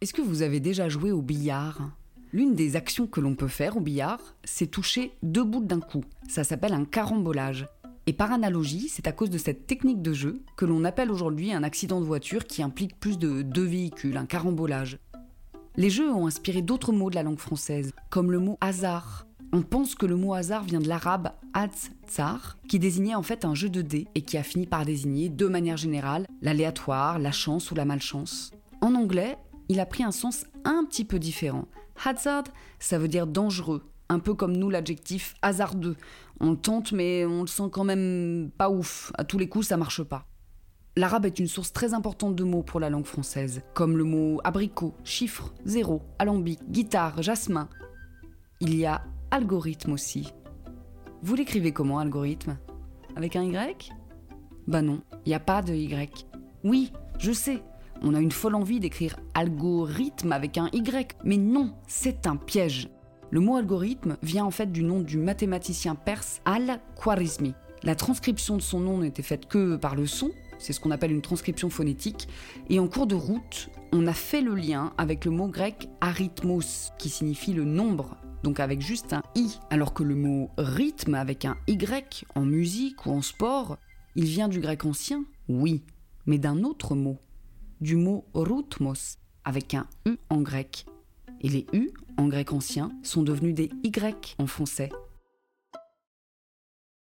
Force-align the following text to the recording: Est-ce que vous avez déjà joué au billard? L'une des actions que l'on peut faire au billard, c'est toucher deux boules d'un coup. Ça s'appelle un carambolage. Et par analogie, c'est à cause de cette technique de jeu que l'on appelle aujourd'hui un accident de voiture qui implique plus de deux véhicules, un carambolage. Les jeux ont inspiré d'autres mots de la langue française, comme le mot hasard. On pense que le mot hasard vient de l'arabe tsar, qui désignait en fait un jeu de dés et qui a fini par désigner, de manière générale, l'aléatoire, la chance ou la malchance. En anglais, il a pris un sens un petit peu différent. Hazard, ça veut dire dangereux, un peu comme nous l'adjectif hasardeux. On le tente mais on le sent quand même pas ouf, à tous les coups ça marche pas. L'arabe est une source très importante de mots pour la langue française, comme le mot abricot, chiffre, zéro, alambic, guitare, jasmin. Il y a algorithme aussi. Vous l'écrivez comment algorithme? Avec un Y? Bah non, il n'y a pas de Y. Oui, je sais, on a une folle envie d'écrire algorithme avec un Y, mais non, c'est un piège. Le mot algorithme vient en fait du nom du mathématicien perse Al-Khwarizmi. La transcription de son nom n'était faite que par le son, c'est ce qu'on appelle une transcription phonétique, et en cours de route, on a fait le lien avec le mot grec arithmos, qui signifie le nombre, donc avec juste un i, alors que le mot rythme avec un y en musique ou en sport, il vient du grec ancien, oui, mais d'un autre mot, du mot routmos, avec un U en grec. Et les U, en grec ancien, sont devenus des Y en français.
Est-ce 0.00 0.12
que 0.12 0.22
vous 0.22 0.42
avez 0.42 0.60
déjà 0.60 0.88
joué 0.88 1.10
au 1.10 1.22
billard? 1.22 1.90
L'une 2.32 2.54
des 2.54 2.76
actions 2.76 3.08
que 3.08 3.20
l'on 3.20 3.34
peut 3.34 3.48
faire 3.48 3.76
au 3.76 3.80
billard, 3.80 4.36
c'est 4.44 4.68
toucher 4.68 5.10
deux 5.24 5.42
boules 5.42 5.66
d'un 5.66 5.80
coup. 5.80 6.04
Ça 6.28 6.44
s'appelle 6.44 6.72
un 6.72 6.84
carambolage. 6.84 7.66
Et 8.06 8.12
par 8.12 8.30
analogie, 8.30 8.88
c'est 8.88 9.08
à 9.08 9.12
cause 9.12 9.28
de 9.28 9.38
cette 9.38 9.66
technique 9.66 10.00
de 10.00 10.12
jeu 10.12 10.40
que 10.56 10.64
l'on 10.66 10.84
appelle 10.84 11.10
aujourd'hui 11.10 11.52
un 11.52 11.64
accident 11.64 12.00
de 12.00 12.06
voiture 12.06 12.46
qui 12.46 12.62
implique 12.62 13.00
plus 13.00 13.18
de 13.18 13.42
deux 13.42 13.64
véhicules, 13.64 14.16
un 14.16 14.26
carambolage. 14.26 15.00
Les 15.76 15.90
jeux 15.90 16.12
ont 16.12 16.28
inspiré 16.28 16.62
d'autres 16.62 16.92
mots 16.92 17.10
de 17.10 17.16
la 17.16 17.24
langue 17.24 17.40
française, 17.40 17.90
comme 18.08 18.30
le 18.30 18.38
mot 18.38 18.56
hasard. 18.60 19.26
On 19.52 19.62
pense 19.62 19.96
que 19.96 20.06
le 20.06 20.14
mot 20.14 20.32
hasard 20.32 20.62
vient 20.62 20.80
de 20.80 20.88
l'arabe 20.88 21.32
tsar, 22.06 22.56
qui 22.68 22.78
désignait 22.78 23.16
en 23.16 23.24
fait 23.24 23.44
un 23.44 23.56
jeu 23.56 23.68
de 23.68 23.82
dés 23.82 24.06
et 24.14 24.22
qui 24.22 24.36
a 24.36 24.44
fini 24.44 24.68
par 24.68 24.84
désigner, 24.84 25.28
de 25.28 25.46
manière 25.48 25.76
générale, 25.76 26.28
l'aléatoire, 26.40 27.18
la 27.18 27.32
chance 27.32 27.72
ou 27.72 27.74
la 27.74 27.84
malchance. 27.84 28.52
En 28.80 28.94
anglais, 28.94 29.36
il 29.68 29.80
a 29.80 29.86
pris 29.86 30.02
un 30.02 30.12
sens 30.12 30.46
un 30.64 30.84
petit 30.84 31.04
peu 31.04 31.18
différent. 31.18 31.66
Hazard, 32.04 32.44
ça 32.78 32.98
veut 32.98 33.08
dire 33.08 33.26
dangereux, 33.26 33.82
un 34.08 34.18
peu 34.18 34.34
comme 34.34 34.56
nous 34.56 34.70
l'adjectif 34.70 35.34
hasardeux. 35.42 35.96
On 36.40 36.52
le 36.52 36.56
tente 36.56 36.92
mais 36.92 37.24
on 37.24 37.42
le 37.42 37.46
sent 37.46 37.68
quand 37.72 37.84
même 37.84 38.50
pas 38.56 38.70
ouf, 38.70 39.12
à 39.18 39.24
tous 39.24 39.38
les 39.38 39.48
coups 39.48 39.68
ça 39.68 39.76
marche 39.76 40.02
pas. 40.02 40.26
L'arabe 40.96 41.26
est 41.26 41.38
une 41.38 41.46
source 41.46 41.72
très 41.72 41.94
importante 41.94 42.34
de 42.34 42.42
mots 42.42 42.64
pour 42.64 42.80
la 42.80 42.90
langue 42.90 43.04
française, 43.04 43.62
comme 43.72 43.96
le 43.96 44.02
mot 44.02 44.40
abricot, 44.42 44.94
chiffre, 45.04 45.54
zéro, 45.64 46.02
alambic, 46.18 46.58
guitare, 46.70 47.22
jasmin. 47.22 47.68
Il 48.60 48.74
y 48.74 48.84
a 48.84 49.04
algorithme 49.30 49.92
aussi. 49.92 50.32
Vous 51.22 51.36
l'écrivez 51.36 51.72
comment 51.72 52.00
algorithme? 52.00 52.58
Avec 53.14 53.36
un 53.36 53.44
Y? 53.44 53.92
Bah 54.66 54.82
non, 54.82 55.00
il 55.24 55.28
n'y 55.28 55.34
a 55.34 55.40
pas 55.40 55.62
de 55.62 55.72
Y. 55.72 56.26
Oui, 56.64 56.92
je 57.18 57.30
sais, 57.30 57.62
on 58.02 58.14
a 58.14 58.20
une 58.20 58.32
folle 58.32 58.54
envie 58.54 58.80
d'écrire 58.80 59.16
algorithme 59.34 60.32
avec 60.32 60.58
un 60.58 60.68
Y, 60.72 61.16
mais 61.24 61.36
non, 61.36 61.74
c'est 61.86 62.26
un 62.26 62.36
piège. 62.36 62.88
Le 63.30 63.40
mot 63.40 63.56
algorithme 63.56 64.16
vient 64.22 64.44
en 64.44 64.50
fait 64.50 64.72
du 64.72 64.82
nom 64.82 65.00
du 65.00 65.18
mathématicien 65.18 65.94
perse 65.94 66.40
Al-Khwarizmi. 66.44 67.54
La 67.82 67.94
transcription 67.94 68.56
de 68.56 68.62
son 68.62 68.80
nom 68.80 68.98
n'était 68.98 69.22
faite 69.22 69.46
que 69.46 69.76
par 69.76 69.94
le 69.94 70.06
son, 70.06 70.30
c'est 70.58 70.72
ce 70.72 70.80
qu'on 70.80 70.90
appelle 70.90 71.12
une 71.12 71.22
transcription 71.22 71.70
phonétique, 71.70 72.28
et 72.68 72.80
en 72.80 72.88
cours 72.88 73.06
de 73.06 73.14
route, 73.14 73.68
on 73.92 74.06
a 74.06 74.12
fait 74.12 74.40
le 74.40 74.54
lien 74.54 74.92
avec 74.98 75.24
le 75.24 75.30
mot 75.30 75.48
grec 75.48 75.88
arithmos, 76.00 76.90
qui 76.98 77.08
signifie 77.08 77.52
le 77.52 77.64
nombre, 77.64 78.16
donc 78.42 78.60
avec 78.60 78.80
juste 78.80 79.12
un 79.12 79.22
i, 79.34 79.58
alors 79.70 79.94
que 79.94 80.02
le 80.02 80.14
mot 80.14 80.50
rythme 80.58 81.14
avec 81.14 81.44
un 81.44 81.56
y 81.66 81.78
en 82.34 82.44
musique 82.44 83.06
ou 83.06 83.10
en 83.10 83.22
sport, 83.22 83.78
il 84.16 84.24
vient 84.24 84.48
du 84.48 84.60
grec 84.60 84.84
ancien, 84.84 85.24
oui, 85.48 85.82
mais 86.26 86.38
d'un 86.38 86.64
autre 86.64 86.94
mot, 86.94 87.18
du 87.80 87.96
mot 87.96 88.24
routmos, 88.34 89.18
avec 89.44 89.74
un 89.74 89.86
U 90.06 90.16
en 90.30 90.40
grec. 90.40 90.86
Et 91.40 91.48
les 91.48 91.66
U, 91.72 91.90
en 92.16 92.26
grec 92.26 92.52
ancien, 92.52 92.90
sont 93.02 93.22
devenus 93.22 93.54
des 93.54 93.70
Y 93.84 94.34
en 94.38 94.46
français. 94.46 94.90